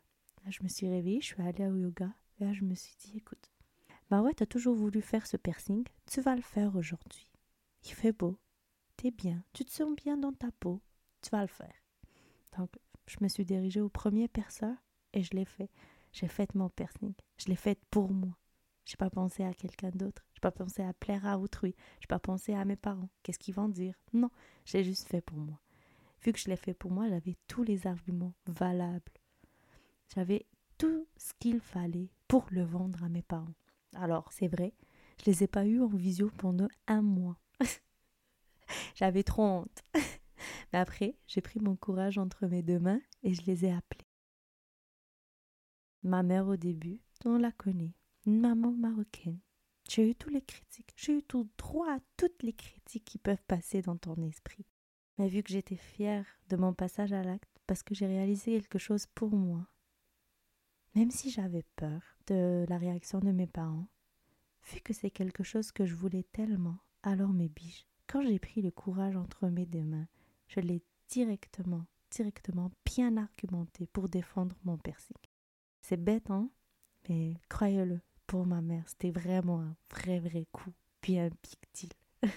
je 0.49 0.63
me 0.63 0.69
suis 0.69 0.89
réveillée, 0.89 1.21
je 1.21 1.27
suis 1.27 1.43
allée 1.43 1.67
au 1.67 1.77
yoga, 1.77 2.13
et 2.39 2.45
là 2.45 2.53
je 2.53 2.65
me 2.65 2.75
suis 2.75 2.97
dit, 2.99 3.17
écoute, 3.17 3.51
bah 4.11 4.21
ouais, 4.21 4.35
t'as 4.35 4.47
toujours 4.47 4.75
voulu 4.75 5.01
faire 5.01 5.27
ce 5.27 5.37
piercing, 5.37 5.85
tu 6.07 6.21
vas 6.21 6.37
le 6.37 6.43
faire 6.43 6.77
aujourd'hui. 6.77 7.31
Il 7.87 7.93
fait 7.95 8.13
beau, 8.13 8.37
t'es 8.97 9.13
bien, 9.13 9.45
tu 9.53 9.65
te 9.65 9.71
sens 9.71 9.95
bien 9.95 10.17
dans 10.17 10.33
ta 10.33 10.51
peau, 10.51 10.83
tu 11.23 11.31
vas 11.31 11.43
le 11.43 11.47
faire. 11.47 11.85
Donc, 12.59 12.77
je 13.07 13.17
me 13.21 13.29
suis 13.29 13.45
dirigée 13.45 13.81
au 13.81 13.89
premier 13.89 14.27
perceur 14.27 14.75
et 15.13 15.23
je 15.23 15.31
l'ai 15.37 15.45
fait. 15.45 15.71
J'ai 16.13 16.27
fait 16.27 16.53
mon 16.57 16.69
piercing. 16.69 17.15
Je 17.39 17.47
l'ai 17.47 17.55
fait 17.55 17.79
pour 17.91 18.11
moi. 18.11 18.37
J'ai 18.87 18.97
pas 18.97 19.11
pensé 19.11 19.45
à 19.45 19.55
quelqu'un 19.55 19.91
d'autre. 19.91 20.25
J'ai 20.35 20.41
pas 20.41 20.51
pensé 20.51 20.83
à 20.83 20.95
plaire 20.95 21.27
à 21.27 21.39
autrui. 21.39 21.77
J'ai 22.01 22.09
pas 22.09 22.19
pensé 22.19 22.55
à 22.55 22.65
mes 22.65 22.75
parents. 22.75 23.09
Qu'est-ce 23.23 23.39
qu'ils 23.39 23.55
vont 23.55 23.69
dire? 23.69 23.95
Non, 24.13 24.31
j'ai 24.65 24.83
juste 24.83 25.07
fait 25.07 25.21
pour 25.21 25.39
moi. 25.39 25.61
Vu 26.23 26.33
que 26.33 26.41
je 26.41 26.49
l'ai 26.49 26.57
fait 26.57 26.75
pour 26.75 26.91
moi, 26.91 27.09
j'avais 27.09 27.37
tous 27.47 27.63
les 27.63 27.87
arguments 27.87 28.35
valables. 28.47 29.13
J'avais 30.13 30.47
tout 30.77 31.07
ce 31.17 31.35
qu'il 31.39 31.61
fallait 31.61 32.11
pour 32.27 32.47
le 32.51 32.65
vendre 32.65 33.05
à 33.05 33.09
mes 33.09 33.23
parents. 33.23 33.55
Alors, 33.95 34.33
c'est 34.33 34.49
vrai, 34.49 34.75
je 35.21 35.31
les 35.31 35.45
ai 35.45 35.47
pas 35.47 35.67
eus 35.67 35.81
en 35.81 35.87
visio 35.87 36.31
pendant 36.37 36.69
un 36.89 37.03
mois. 37.03 37.39
J'avais 38.95 39.23
trop 39.23 39.43
honte. 39.43 39.83
Mais 40.73 40.79
après, 40.79 41.17
j'ai 41.27 41.41
pris 41.41 41.61
mon 41.61 41.77
courage 41.77 42.19
entre 42.19 42.47
mes 42.47 42.63
deux 42.63 42.79
mains 42.79 43.01
et 43.23 43.35
je 43.35 43.43
les 43.43 43.65
ai 43.65 43.73
appelés. 43.73 44.07
Ma 46.03 46.23
mère 46.23 46.47
au 46.47 46.57
début, 46.57 47.01
on 47.25 47.39
la 47.39 47.53
connaît, 47.53 47.95
une 48.27 48.41
maman 48.41 48.71
marocaine. 48.71 49.41
J'ai 49.89 50.11
eu 50.11 50.15
tous 50.15 50.31
les 50.31 50.43
critiques, 50.43 50.93
j'ai 50.97 51.19
eu 51.19 51.23
tout 51.23 51.49
droit 51.59 51.91
à 51.91 52.01
toutes 52.17 52.43
les 52.43 52.53
critiques 52.53 53.05
qui 53.05 53.19
peuvent 53.19 53.43
passer 53.47 53.83
dans 53.83 53.97
ton 53.97 54.21
esprit. 54.23 54.67
Mais 55.19 55.29
vu 55.29 55.43
que 55.43 55.51
j'étais 55.51 55.77
fière 55.77 56.27
de 56.49 56.57
mon 56.57 56.75
passage 56.75 57.13
à 57.13 57.23
l'acte, 57.23 57.61
parce 57.67 57.83
que 57.83 57.95
j'ai 57.95 58.07
réalisé 58.07 58.53
quelque 58.53 58.79
chose 58.79 59.07
pour 59.15 59.31
moi, 59.31 59.67
même 60.95 61.11
si 61.11 61.31
j'avais 61.31 61.65
peur 61.77 62.01
de 62.27 62.65
la 62.69 62.79
réaction 62.79 63.21
de 63.21 63.31
mes 63.31 63.47
parents, 63.47 63.89
vu 64.73 64.81
que 64.81 64.93
c'est 64.93 65.11
quelque 65.11 65.45
chose 65.45 65.73
que 65.73 65.85
je 65.85 65.95
voulais 65.95 66.25
tellement, 66.33 66.79
alors 67.07 67.33
mes 67.33 67.49
biches, 67.49 67.87
quand 68.09 68.21
j'ai 68.23 68.41
pris 68.41 68.63
le 68.63 68.73
courage 68.73 69.17
entre 69.17 69.47
mes 69.47 69.65
deux 69.65 69.85
mains, 69.85 70.09
je 70.49 70.59
l'ai 70.59 70.83
directement, 71.09 71.87
directement 72.11 72.73
bien 72.85 73.17
argumenté 73.17 73.87
pour 73.87 74.09
défendre 74.09 74.57
mon 74.65 74.77
piercing. 74.77 75.17
C'est 75.83 76.03
bête, 76.03 76.29
hein 76.31 76.51
Mais 77.09 77.35
croyez-le, 77.49 78.01
pour 78.27 78.45
ma 78.45 78.61
mère, 78.61 78.89
c'était 78.89 79.13
vraiment 79.13 79.61
un 79.61 79.77
vrai, 79.89 80.19
vrai 80.19 80.49
coup, 80.51 80.73
big 81.01 81.31
deal. 81.75 81.91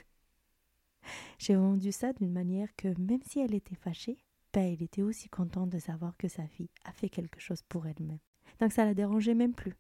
J'ai 1.40 1.56
vendu 1.56 1.92
ça 1.92 2.14
d'une 2.14 2.32
manière 2.32 2.76
que 2.76 2.90
même 3.02 3.24
si 3.24 3.40
elle 3.40 3.56
était 3.56 3.74
fâchée, 3.74 4.24
ben, 4.54 4.72
elle 4.72 4.84
était 4.84 5.02
aussi 5.02 5.30
contente 5.30 5.72
de 5.72 5.80
savoir 5.80 6.16
que 6.16 6.28
sa 6.28 6.46
fille 6.48 6.70
a 6.84 6.92
fait 6.94 7.10
quelque 7.10 7.40
chose 7.40 7.64
pour 7.64 7.88
elle-même. 7.88 8.20
Donc 8.60 8.72
ça 8.72 8.86
la 8.86 8.94
dérangeait 8.94 9.34
même 9.34 9.56
plus. 9.56 9.76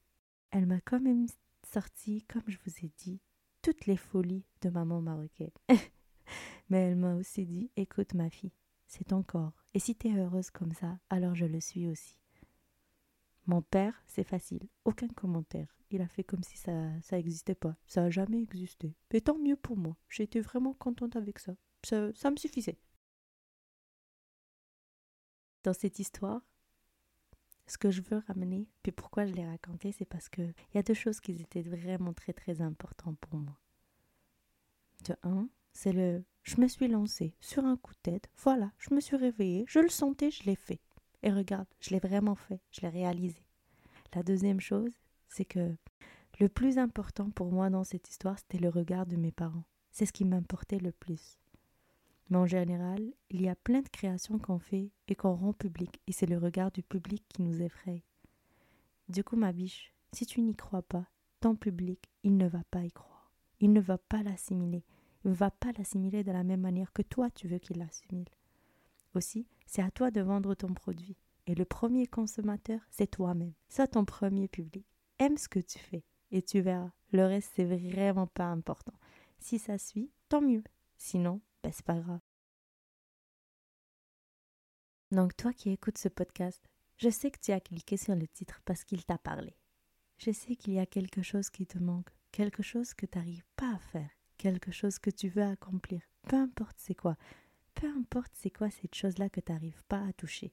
Elle 0.50 0.66
m'a 0.66 0.82
quand 0.82 1.00
même 1.00 1.28
sorti, 1.72 2.24
comme 2.24 2.44
je 2.48 2.58
vous 2.66 2.74
ai 2.84 2.92
dit, 2.98 3.22
toutes 3.62 3.86
les 3.86 3.98
folies 3.98 4.46
de 4.62 4.70
maman 4.70 5.02
marocaine. 5.02 5.52
Mais 6.70 6.82
elle 6.82 6.96
m'a 6.96 7.16
aussi 7.16 7.46
dit, 7.46 7.72
écoute 7.76 8.14
ma 8.14 8.30
fille, 8.30 8.54
c'est 8.88 9.06
ton 9.06 9.24
corps. 9.24 9.54
Et 9.74 9.80
si 9.80 9.96
t'es 9.96 10.16
heureuse 10.16 10.52
comme 10.52 10.74
ça, 10.74 11.00
alors 11.10 11.36
je 11.36 11.46
le 11.46 11.60
suis 11.60 11.88
aussi. 11.88 12.16
Mon 13.46 13.62
père, 13.62 14.04
c'est 14.08 14.24
facile, 14.24 14.68
aucun 14.86 15.08
commentaire. 15.08 15.76
Il 15.92 16.02
a 16.02 16.08
fait 16.08 16.24
comme 16.24 16.44
si 16.44 16.58
ça 16.58 17.02
ça 17.02 17.16
n'existait 17.16 17.56
pas. 17.56 17.76
Ça 17.88 18.02
n'a 18.02 18.10
jamais 18.12 18.42
existé. 18.42 18.96
Mais 19.12 19.22
tant 19.22 19.38
mieux 19.40 19.56
pour 19.56 19.76
moi. 19.76 19.98
J'étais 20.08 20.40
vraiment 20.40 20.74
contente 20.74 21.16
avec 21.16 21.40
ça. 21.40 21.56
ça. 21.84 22.14
Ça 22.14 22.30
me 22.30 22.38
suffisait. 22.38 22.78
Dans 25.64 25.74
cette 25.74 25.98
histoire, 25.98 26.42
ce 27.70 27.78
que 27.78 27.92
je 27.92 28.02
veux 28.02 28.22
ramener, 28.28 28.68
puis 28.84 28.92
pourquoi 28.92 29.26
je 29.26 29.34
l'ai 29.34 29.46
raconté, 29.46 29.92
c'est 29.92 30.06
parce 30.06 30.30
que 30.30 30.42
il 30.42 30.76
y 30.76 30.78
a 30.78 30.84
deux 30.84 30.94
choses 30.94 31.20
qui 31.20 31.32
étaient 31.32 31.62
vraiment 31.62 32.14
très 32.14 32.34
très 32.34 32.62
importantes 32.62 33.18
pour 33.20 33.40
moi. 33.40 33.60
De 35.06 35.16
un, 35.24 35.50
c'est 35.74 35.94
le 35.94 36.24
je 36.44 36.60
me 36.60 36.68
suis 36.68 36.88
lancée 36.88 37.36
sur 37.42 37.66
un 37.66 37.78
coup 37.78 37.94
de 37.94 38.12
tête, 38.12 38.30
voilà, 38.38 38.72
je 38.80 38.94
me 38.94 39.00
suis 39.00 39.18
réveillée, 39.18 39.66
je 39.68 39.80
le 39.80 39.90
sentais, 39.90 40.32
je 40.32 40.44
l'ai 40.44 40.56
fait. 40.56 40.82
Et 41.22 41.32
regarde, 41.32 41.68
je 41.80 41.92
l'ai 41.92 42.00
vraiment 42.00 42.36
fait, 42.36 42.62
je 42.72 42.82
l'ai 42.82 42.90
réalisé. 42.90 43.46
La 44.16 44.24
deuxième 44.24 44.60
chose, 44.60 44.92
c'est 45.28 45.46
que 45.46 45.76
le 46.40 46.50
plus 46.50 46.78
important 46.78 47.30
pour 47.30 47.52
moi 47.52 47.70
dans 47.70 47.84
cette 47.84 48.10
histoire, 48.10 48.40
c'était 48.40 48.58
le 48.58 48.70
regard 48.70 49.06
de 49.06 49.18
mes 49.18 49.32
parents. 49.32 49.66
C'est 49.92 50.06
ce 50.06 50.14
qui 50.14 50.26
m'importait 50.26 50.80
le 50.80 50.92
plus. 50.92 51.38
Mais 52.30 52.38
en 52.38 52.46
général, 52.46 53.14
il 53.30 53.42
y 53.42 53.50
a 53.50 53.56
plein 53.56 53.82
de 53.82 53.90
créations 53.90 54.38
qu'on 54.38 54.60
fait 54.60 54.92
et 55.08 55.16
qu'on 55.16 55.34
rend 55.36 55.54
public, 55.54 56.00
et 56.08 56.12
c'est 56.12 56.28
le 56.28 56.38
regard 56.38 56.72
du 56.72 56.84
public 56.84 57.24
qui 57.30 57.42
nous 57.42 57.62
effraie. 57.62 58.04
Du 59.08 59.24
coup, 59.24 59.36
ma 59.36 59.52
biche, 59.52 59.94
si 60.14 60.26
tu 60.26 60.42
n'y 60.42 60.56
crois 60.56 60.84
pas, 60.84 61.08
ton 61.40 61.56
public, 61.56 62.12
il 62.24 62.38
ne 62.38 62.48
va 62.48 62.64
pas 62.70 62.84
y 62.84 62.92
croire. 62.92 63.32
Il 63.60 63.74
ne 63.74 63.82
va 63.82 63.98
pas 63.98 64.24
l'assimiler. 64.24 64.84
Il 65.26 65.32
ne 65.32 65.36
va 65.36 65.52
pas 65.52 65.72
l'assimiler 65.78 66.24
de 66.24 66.32
la 66.32 66.44
même 66.44 66.62
manière 66.62 66.94
que 66.94 67.02
toi 67.02 67.30
tu 67.30 67.48
veux 67.48 67.60
qu'il 67.60 67.78
l'assimile. 67.78 68.30
Aussi, 69.16 69.48
c'est 69.66 69.82
à 69.82 69.92
toi 69.92 70.12
de 70.12 70.22
vendre 70.22 70.54
ton 70.54 70.74
produit. 70.74 71.18
Et 71.48 71.56
le 71.56 71.66
premier 71.66 72.06
consommateur, 72.06 72.80
c'est 72.92 73.10
toi-même. 73.10 73.54
Sois 73.70 73.88
ton 73.88 74.06
premier 74.06 74.48
public. 74.48 74.86
Aime 75.18 75.38
ce 75.38 75.50
que 75.50 75.60
tu 75.60 75.80
fais 75.80 76.04
et 76.32 76.42
tu 76.42 76.62
verras. 76.62 76.92
Le 77.12 77.26
reste, 77.26 77.52
c'est 77.56 77.66
vraiment 77.66 78.28
pas 78.28 78.46
important. 78.46 78.94
Si 79.40 79.58
ça 79.58 79.78
suit, 79.78 80.12
tant 80.30 80.42
mieux. 80.42 80.64
Sinon, 80.98 81.42
ben, 81.64 81.72
c'est 81.74 81.86
pas 81.86 82.00
grave. 82.00 82.19
Donc, 85.12 85.36
toi 85.36 85.54
qui 85.54 85.72
écoutes 85.72 85.98
ce 85.98 86.10
podcast, 86.10 86.64
je 86.98 87.10
sais 87.10 87.32
que 87.32 87.40
tu 87.40 87.52
as 87.52 87.60
cliqué 87.60 87.98
sur 87.98 88.16
le 88.16 88.28
titre 88.28 88.62
parce 88.66 88.84
qu'il 88.84 89.06
t'a 89.06 89.18
parlé. 89.18 89.56
Je 90.18 90.32
sais 90.32 90.56
qu'il 90.56 90.74
y 90.74 90.80
a 90.80 90.86
quelque 90.86 91.22
chose 91.22 91.50
qui 91.50 91.66
te 91.66 91.78
manque, 91.78 92.10
quelque 92.32 92.64
chose 92.64 92.94
que 92.94 93.06
tu 93.06 93.18
n'arrives 93.18 93.46
pas 93.56 93.74
à 93.74 93.80
faire, 93.80 94.10
quelque 94.38 94.72
chose 94.72 95.00
que 95.00 95.10
tu 95.10 95.30
veux 95.30 95.44
accomplir, 95.44 96.02
peu 96.28 96.36
importe 96.36 96.76
c'est 96.78 96.96
quoi 96.96 97.16
peu 97.80 97.88
importe 97.88 98.32
c'est 98.34 98.50
quoi 98.50 98.70
cette 98.70 98.96
chose-là 98.96 99.30
que 99.30 99.40
tu 99.40 99.52
n'arrives 99.52 99.84
pas 99.88 100.06
à 100.06 100.14
toucher. 100.14 100.52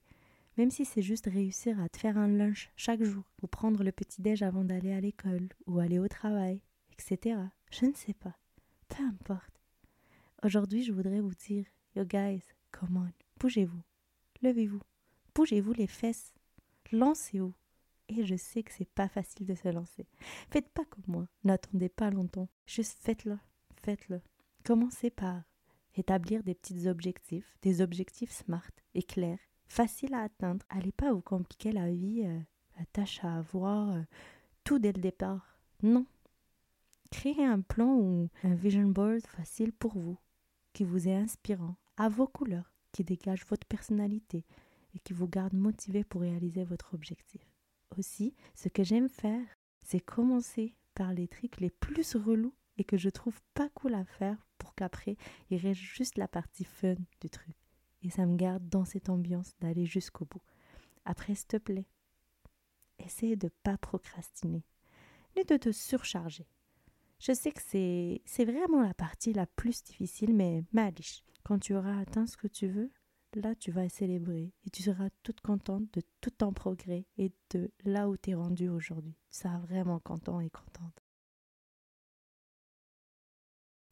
Même 0.56 0.70
si 0.70 0.84
c'est 0.84 1.02
juste 1.02 1.26
réussir 1.26 1.80
à 1.80 1.88
te 1.88 1.98
faire 1.98 2.16
un 2.16 2.28
lunch 2.28 2.70
chaque 2.76 3.02
jour, 3.02 3.24
ou 3.42 3.46
prendre 3.46 3.82
le 3.82 3.92
petit-déj 3.92 4.42
avant 4.42 4.64
d'aller 4.64 4.92
à 4.92 5.00
l'école, 5.00 5.48
ou 5.66 5.80
aller 5.80 5.98
au 5.98 6.08
travail, 6.08 6.62
etc. 6.92 7.40
Je 7.70 7.86
ne 7.86 7.94
sais 7.94 8.14
pas. 8.14 8.38
Peu 8.88 9.02
importe. 9.02 9.60
Aujourd'hui, 10.44 10.84
je 10.84 10.92
voudrais 10.92 11.20
vous 11.20 11.34
dire, 11.34 11.66
yo 11.94 12.04
guys, 12.04 12.42
come 12.70 12.96
on, 12.96 13.12
bougez-vous. 13.40 13.82
Levez-vous. 14.46 14.80
Bougez-vous 15.34 15.72
les 15.72 15.88
fesses. 15.88 16.32
Lancez-vous. 16.92 17.52
Et 18.08 18.24
je 18.24 18.36
sais 18.36 18.62
que 18.62 18.72
c'est 18.72 18.88
pas 18.88 19.08
facile 19.08 19.44
de 19.44 19.56
se 19.56 19.66
lancer. 19.66 20.06
Faites 20.50 20.68
pas 20.68 20.84
comme 20.84 21.02
moi. 21.08 21.28
N'attendez 21.42 21.88
pas 21.88 22.10
longtemps. 22.10 22.48
Juste 22.64 23.00
faites-le. 23.02 23.36
Faites-le. 23.82 24.20
Commencez 24.64 25.10
par 25.10 25.42
établir 25.96 26.44
des 26.44 26.54
petits 26.54 26.86
objectifs, 26.86 27.58
des 27.62 27.80
objectifs 27.80 28.30
smart 28.30 28.70
et 28.94 29.02
clairs, 29.02 29.40
faciles 29.66 30.14
à 30.14 30.22
atteindre. 30.22 30.64
Allez 30.68 30.92
pas 30.92 31.12
vous 31.12 31.22
compliquer 31.22 31.72
la 31.72 31.90
vie, 31.90 32.22
euh, 32.24 32.38
la 32.78 32.86
tâche 32.92 33.24
à 33.24 33.38
avoir, 33.38 33.96
euh, 33.96 34.02
tout 34.62 34.78
dès 34.78 34.92
le 34.92 35.00
départ. 35.00 35.58
Non. 35.82 36.06
Créez 37.10 37.44
un 37.44 37.62
plan 37.62 37.96
ou 37.96 38.28
un 38.44 38.54
vision 38.54 38.86
board 38.86 39.26
facile 39.26 39.72
pour 39.72 39.98
vous, 39.98 40.18
qui 40.72 40.84
vous 40.84 41.08
est 41.08 41.16
inspirant, 41.16 41.74
à 41.96 42.08
vos 42.08 42.28
couleurs, 42.28 42.75
qui 42.96 43.04
dégage 43.04 43.44
votre 43.44 43.66
personnalité 43.66 44.46
et 44.94 44.98
qui 45.00 45.12
vous 45.12 45.28
garde 45.28 45.52
motivé 45.52 46.02
pour 46.02 46.22
réaliser 46.22 46.64
votre 46.64 46.94
objectif. 46.94 47.42
Aussi, 47.98 48.34
ce 48.54 48.70
que 48.70 48.82
j'aime 48.82 49.10
faire, 49.10 49.44
c'est 49.82 50.00
commencer 50.00 50.74
par 50.94 51.12
les 51.12 51.28
trucs 51.28 51.60
les 51.60 51.68
plus 51.68 52.16
relous 52.16 52.54
et 52.78 52.84
que 52.84 52.96
je 52.96 53.10
trouve 53.10 53.38
pas 53.52 53.68
cool 53.74 53.92
à 53.92 54.06
faire 54.06 54.46
pour 54.56 54.74
qu'après 54.74 55.18
il 55.50 55.58
reste 55.58 55.80
juste 55.80 56.16
la 56.16 56.26
partie 56.26 56.64
fun 56.64 56.94
du 57.20 57.28
truc. 57.28 57.54
Et 58.00 58.08
ça 58.08 58.24
me 58.24 58.34
garde 58.34 58.66
dans 58.66 58.86
cette 58.86 59.10
ambiance 59.10 59.54
d'aller 59.60 59.84
jusqu'au 59.84 60.24
bout. 60.24 60.42
Après, 61.04 61.34
s'il 61.34 61.48
te 61.48 61.58
plaît, 61.58 61.86
essaye 62.98 63.36
de 63.36 63.50
pas 63.62 63.76
procrastiner, 63.76 64.64
ni 65.36 65.44
de 65.44 65.58
te 65.58 65.70
surcharger. 65.70 66.48
Je 67.18 67.32
sais 67.32 67.52
que 67.52 67.62
c'est, 67.62 68.22
c'est 68.24 68.46
vraiment 68.46 68.80
la 68.80 68.94
partie 68.94 69.34
la 69.34 69.46
plus 69.46 69.84
difficile, 69.84 70.34
mais 70.34 70.64
malish. 70.72 71.22
Quand 71.46 71.60
tu 71.60 71.76
auras 71.76 72.00
atteint 72.00 72.26
ce 72.26 72.36
que 72.36 72.48
tu 72.48 72.66
veux, 72.66 72.90
là 73.34 73.54
tu 73.54 73.70
vas 73.70 73.88
célébrer 73.88 74.52
et 74.64 74.70
tu 74.70 74.82
seras 74.82 75.10
toute 75.22 75.40
contente 75.40 75.84
de 75.94 76.02
tout 76.20 76.32
ton 76.32 76.52
progrès 76.52 77.06
et 77.18 77.30
de 77.50 77.70
là 77.84 78.08
où 78.08 78.16
tu 78.16 78.30
es 78.30 78.34
rendu 78.34 78.68
aujourd'hui. 78.68 79.14
Tu 79.30 79.38
seras 79.38 79.60
vraiment 79.60 80.00
content 80.00 80.40
et 80.40 80.50
contente. 80.50 81.04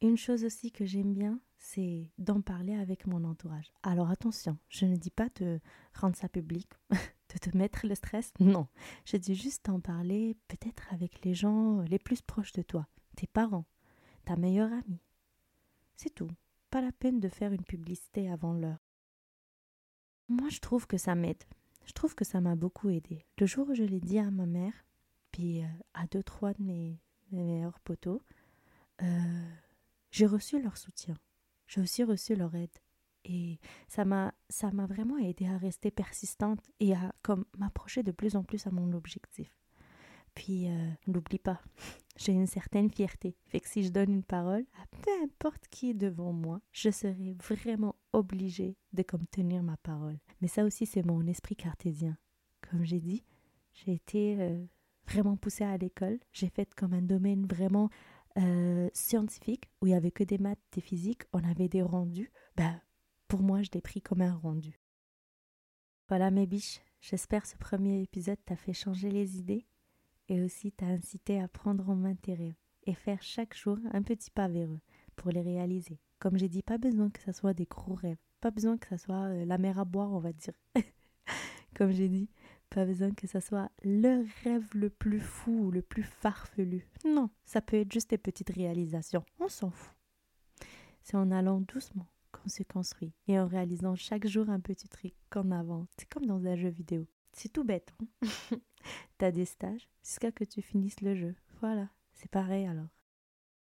Une 0.01 0.17
chose 0.17 0.43
aussi 0.43 0.73
que 0.73 0.83
j'aime 0.83 1.13
bien, 1.13 1.39
c'est 1.57 2.11
d'en 2.17 2.41
parler 2.41 2.75
avec 2.75 3.07
mon 3.07 3.23
entourage. 3.23 3.71
Alors 3.83 4.09
attention, 4.09 4.57
je 4.67 4.85
ne 4.85 4.97
dis 4.97 5.09
pas 5.09 5.29
de 5.39 5.61
rendre 5.93 6.17
ça 6.17 6.27
public, 6.27 6.67
de 6.89 7.37
te 7.39 7.55
mettre 7.57 7.87
le 7.87 7.95
stress, 7.95 8.33
non. 8.41 8.67
Je 9.05 9.15
dis 9.15 9.33
juste 9.33 9.67
d'en 9.67 9.79
parler 9.79 10.35
peut-être 10.49 10.91
avec 10.91 11.23
les 11.23 11.33
gens 11.33 11.79
les 11.83 11.99
plus 11.99 12.21
proches 12.21 12.51
de 12.51 12.63
toi, 12.63 12.85
tes 13.15 13.27
parents, 13.27 13.65
ta 14.25 14.35
meilleure 14.35 14.73
amie. 14.73 14.99
C'est 15.95 16.13
tout. 16.13 16.29
Pas 16.75 16.81
la 16.81 16.91
peine 16.91 17.21
de 17.21 17.29
faire 17.29 17.53
une 17.53 17.63
publicité 17.63 18.29
avant 18.29 18.51
l'heure. 18.51 18.83
Moi, 20.27 20.49
je 20.49 20.59
trouve 20.59 20.87
que 20.87 20.97
ça 20.97 21.15
m'aide. 21.15 21.41
Je 21.85 21.93
trouve 21.93 22.15
que 22.15 22.25
ça 22.25 22.41
m'a 22.41 22.57
beaucoup 22.57 22.89
aidé. 22.89 23.25
Le 23.39 23.45
jour 23.45 23.69
où 23.69 23.73
je 23.73 23.83
l'ai 23.83 24.01
dit 24.01 24.19
à 24.19 24.29
ma 24.29 24.45
mère, 24.45 24.73
puis 25.31 25.63
euh, 25.63 25.67
à 25.93 26.05
deux, 26.07 26.21
trois 26.21 26.53
de 26.53 26.61
mes, 26.61 26.99
meilleurs 27.31 27.79
potos, 27.79 28.21
euh, 29.01 29.49
j'ai 30.11 30.25
reçu 30.25 30.61
leur 30.61 30.75
soutien. 30.75 31.15
J'ai 31.65 31.79
aussi 31.79 32.03
reçu 32.03 32.35
leur 32.35 32.53
aide. 32.53 32.77
Et 33.23 33.57
ça 33.87 34.03
m'a, 34.03 34.33
ça 34.49 34.69
m'a 34.71 34.85
vraiment 34.85 35.17
aidé 35.17 35.47
à 35.47 35.57
rester 35.57 35.91
persistante 35.91 36.69
et 36.81 36.93
à 36.93 37.15
comme 37.21 37.45
m'approcher 37.57 38.03
de 38.03 38.11
plus 38.11 38.35
en 38.35 38.43
plus 38.43 38.67
à 38.67 38.71
mon 38.71 38.91
objectif. 38.91 39.49
Puis, 40.35 40.69
euh, 40.69 40.89
n'oublie 41.07 41.39
pas, 41.39 41.61
j'ai 42.17 42.33
une 42.33 42.47
certaine 42.47 42.89
fierté. 42.89 43.35
Fait 43.45 43.59
que 43.59 43.67
si 43.67 43.83
je 43.83 43.89
donne 43.89 44.11
une 44.11 44.23
parole 44.23 44.65
à 44.81 44.85
peu 45.01 45.11
importe 45.23 45.67
qui 45.69 45.93
devant 45.93 46.33
moi, 46.33 46.61
je 46.71 46.89
serai 46.89 47.35
vraiment 47.39 47.95
obligée 48.13 48.77
de 48.93 49.01
comme 49.01 49.25
tenir 49.27 49.63
ma 49.63 49.77
parole. 49.77 50.19
Mais 50.41 50.47
ça 50.47 50.63
aussi, 50.63 50.85
c'est 50.85 51.05
mon 51.05 51.25
esprit 51.25 51.55
cartésien. 51.55 52.17
Comme 52.69 52.83
j'ai 52.83 52.99
dit, 52.99 53.23
j'ai 53.73 53.93
été 53.93 54.37
euh, 54.39 54.65
vraiment 55.07 55.37
poussée 55.37 55.63
à 55.63 55.77
l'école. 55.77 56.19
J'ai 56.31 56.49
fait 56.49 56.73
comme 56.75 56.93
un 56.93 57.01
domaine 57.01 57.45
vraiment 57.45 57.89
euh, 58.37 58.89
scientifique 58.93 59.69
où 59.81 59.87
il 59.87 59.91
y 59.91 59.95
avait 59.95 60.11
que 60.11 60.23
des 60.23 60.37
maths, 60.37 60.59
des 60.73 60.81
physiques. 60.81 61.23
On 61.33 61.43
avait 61.43 61.69
des 61.69 61.81
rendus. 61.81 62.31
Ben, 62.57 62.81
pour 63.27 63.41
moi, 63.41 63.61
je 63.61 63.69
l'ai 63.73 63.81
pris 63.81 64.01
comme 64.01 64.21
un 64.21 64.35
rendu. 64.35 64.79
Voilà 66.07 66.29
mes 66.31 66.45
biches. 66.45 66.81
J'espère 67.01 67.45
ce 67.45 67.55
premier 67.57 68.01
épisode 68.01 68.37
t'a 68.45 68.55
fait 68.55 68.73
changer 68.73 69.09
les 69.09 69.37
idées 69.37 69.65
et 70.29 70.41
aussi 70.41 70.71
t'a 70.71 70.85
incité 70.85 71.39
à 71.41 71.47
prendre 71.47 71.89
en 71.89 71.95
main 71.95 72.15
tes 72.15 72.33
rêves 72.33 72.55
et 72.85 72.93
faire 72.93 73.21
chaque 73.21 73.55
jour 73.55 73.77
un 73.91 74.01
petit 74.01 74.31
pas 74.31 74.47
vers 74.47 74.69
eux 74.69 74.81
pour 75.15 75.31
les 75.31 75.41
réaliser. 75.41 75.99
Comme 76.19 76.37
j'ai 76.37 76.49
dit, 76.49 76.61
pas 76.61 76.77
besoin 76.77 77.09
que 77.09 77.21
ce 77.21 77.31
soit 77.31 77.53
des 77.53 77.65
gros 77.65 77.95
rêves, 77.95 78.17
pas 78.41 78.51
besoin 78.51 78.77
que 78.77 78.87
ce 78.89 78.97
soit 78.97 79.25
euh, 79.25 79.45
la 79.45 79.57
mer 79.57 79.79
à 79.79 79.85
boire, 79.85 80.11
on 80.11 80.19
va 80.19 80.33
dire. 80.33 80.53
Comme 81.75 81.91
j'ai 81.91 82.09
dit, 82.09 82.29
pas 82.69 82.85
besoin 82.85 83.11
que 83.11 83.27
ce 83.27 83.39
soit 83.39 83.69
le 83.83 84.25
rêve 84.43 84.67
le 84.73 84.89
plus 84.89 85.19
fou 85.19 85.65
ou 85.65 85.71
le 85.71 85.81
plus 85.81 86.03
farfelu. 86.03 86.87
Non, 87.05 87.29
ça 87.45 87.61
peut 87.61 87.77
être 87.77 87.91
juste 87.91 88.09
des 88.09 88.17
petites 88.17 88.49
réalisations. 88.49 89.23
On 89.39 89.47
s'en 89.47 89.71
fout. 89.71 89.95
C'est 91.03 91.17
en 91.17 91.31
allant 91.31 91.61
doucement 91.61 92.07
qu'on 92.31 92.49
se 92.49 92.63
construit 92.63 93.13
et 93.27 93.39
en 93.39 93.47
réalisant 93.47 93.95
chaque 93.95 94.27
jour 94.27 94.49
un 94.49 94.59
petit 94.59 94.87
truc 94.87 95.13
qu'on 95.29 95.51
avance. 95.51 95.87
C'est 95.97 96.09
comme 96.09 96.25
dans 96.25 96.45
un 96.45 96.55
jeu 96.55 96.69
vidéo. 96.69 97.05
C'est 97.33 97.51
tout 97.51 97.63
bête. 97.63 97.93
Hein 98.01 98.57
T'as 99.17 99.31
des 99.31 99.45
stages 99.45 99.87
jusqu'à 100.03 100.31
que 100.31 100.43
tu 100.43 100.61
finisses 100.61 101.01
le 101.01 101.15
jeu. 101.15 101.35
Voilà, 101.61 101.89
c'est 102.13 102.29
pareil 102.29 102.65
alors. 102.65 102.89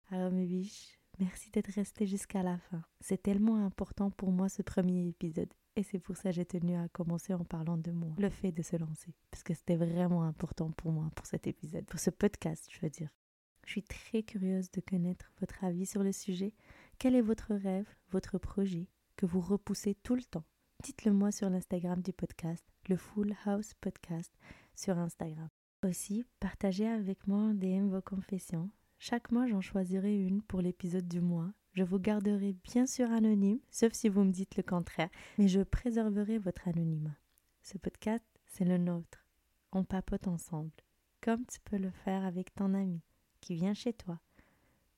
Alors 0.10 0.32
mes 0.32 0.46
biches, 0.46 1.00
merci 1.20 1.50
d'être 1.52 1.72
resté 1.72 2.06
jusqu'à 2.06 2.44
la 2.44 2.58
fin. 2.58 2.84
C'est 3.02 3.22
tellement 3.22 3.66
important 3.66 4.12
pour 4.12 4.32
moi 4.32 4.50
ce 4.50 4.62
premier 4.62 5.08
épisode. 5.08 5.54
Et 5.76 5.84
c'est 5.84 6.00
pour 6.00 6.16
ça 6.16 6.30
que 6.30 6.36
j'ai 6.36 6.46
tenu 6.46 6.76
à 6.76 6.88
commencer 6.90 7.34
en 7.34 7.44
parlant 7.44 7.78
de 7.78 7.90
moi, 7.90 8.14
le 8.20 8.30
fait 8.30 8.52
de 8.52 8.62
se 8.62 8.76
lancer. 8.76 9.16
Parce 9.32 9.42
que 9.42 9.56
c'était 9.56 9.76
vraiment 9.76 10.24
important 10.24 10.70
pour 10.72 10.92
moi, 10.92 11.10
pour 11.16 11.26
cet 11.26 11.48
épisode, 11.48 11.86
pour 11.86 12.00
ce 12.00 12.12
podcast, 12.12 12.68
je 12.70 12.80
veux 12.82 12.92
dire. 12.92 13.10
Je 13.66 13.72
suis 13.72 13.84
très 13.84 14.24
curieuse 14.24 14.70
de 14.72 14.82
connaître 14.82 15.32
votre 15.40 15.64
avis 15.64 15.86
sur 15.86 16.04
le 16.04 16.12
sujet. 16.12 16.54
Quel 17.00 17.16
est 17.16 17.22
votre 17.22 17.56
rêve, 17.56 17.88
votre 18.12 18.38
projet 18.38 18.88
que 19.16 19.26
vous 19.26 19.42
repoussez 19.42 19.96
tout 19.96 20.16
le 20.16 20.24
temps? 20.24 20.44
Dites-le 20.84 21.14
moi 21.14 21.32
sur 21.32 21.50
l'Instagram 21.50 22.02
du 22.02 22.12
podcast, 22.14 22.66
le 22.90 22.98
Full 22.98 23.34
House 23.46 23.74
Podcast 23.76 24.32
sur 24.76 24.98
Instagram. 24.98 25.50
Aussi, 25.84 26.26
partagez 26.40 26.88
avec 26.88 27.28
moi 27.28 27.40
en 27.40 27.54
DM 27.54 27.90
vos 27.90 28.02
confessions. 28.02 28.70
Chaque 29.00 29.32
mois, 29.32 29.48
j'en 29.48 29.62
choisirai 29.62 30.16
une 30.16 30.42
pour 30.42 30.62
l'épisode 30.62 31.08
du 31.08 31.20
mois. 31.20 31.52
Je 31.74 31.84
vous 31.84 32.00
garderai 32.00 32.56
bien 32.64 32.86
sûr 32.86 33.12
anonyme, 33.12 33.60
sauf 33.70 33.94
si 33.94 34.08
vous 34.08 34.24
me 34.24 34.32
dites 34.32 34.56
le 34.56 34.64
contraire, 34.64 35.10
mais 35.38 35.48
je 35.48 35.62
préserverai 35.62 36.38
votre 36.38 36.68
anonymat. 36.68 37.18
Ce 37.64 37.78
podcast, 37.78 38.24
c'est 38.46 38.64
le 38.66 38.78
nôtre. 38.78 39.26
On 39.72 39.84
papote 39.84 40.28
ensemble, 40.28 40.72
comme 41.20 41.46
tu 41.48 41.60
peux 41.62 41.78
le 41.78 41.92
faire 41.92 42.24
avec 42.24 42.54
ton 42.54 42.74
ami 42.74 43.02
qui 43.42 43.56
vient 43.56 43.74
chez 43.74 43.94
toi, 43.94 44.20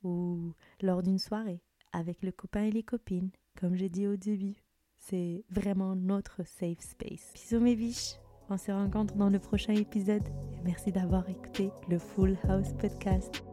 ou 0.03 0.53
lors 0.81 1.01
d'une 1.01 1.19
soirée 1.19 1.63
avec 1.93 2.21
le 2.21 2.31
copain 2.31 2.63
et 2.63 2.71
les 2.71 2.83
copines, 2.83 3.31
comme 3.57 3.75
j'ai 3.75 3.89
dit 3.89 4.05
au 4.05 4.17
début. 4.17 4.61
C'est 4.97 5.45
vraiment 5.49 5.95
notre 5.95 6.43
safe 6.45 6.81
space. 6.81 7.31
Bisous 7.33 7.59
mes 7.59 7.75
biches 7.75 8.15
on 8.49 8.58
se 8.58 8.71
rencontre 8.71 9.15
dans 9.15 9.29
le 9.29 9.39
prochain 9.39 9.73
épisode. 9.73 10.23
merci 10.63 10.91
d'avoir 10.91 11.29
écouté 11.29 11.71
le 11.89 11.97
Full 11.97 12.38
House 12.47 12.73
Podcast. 12.79 13.43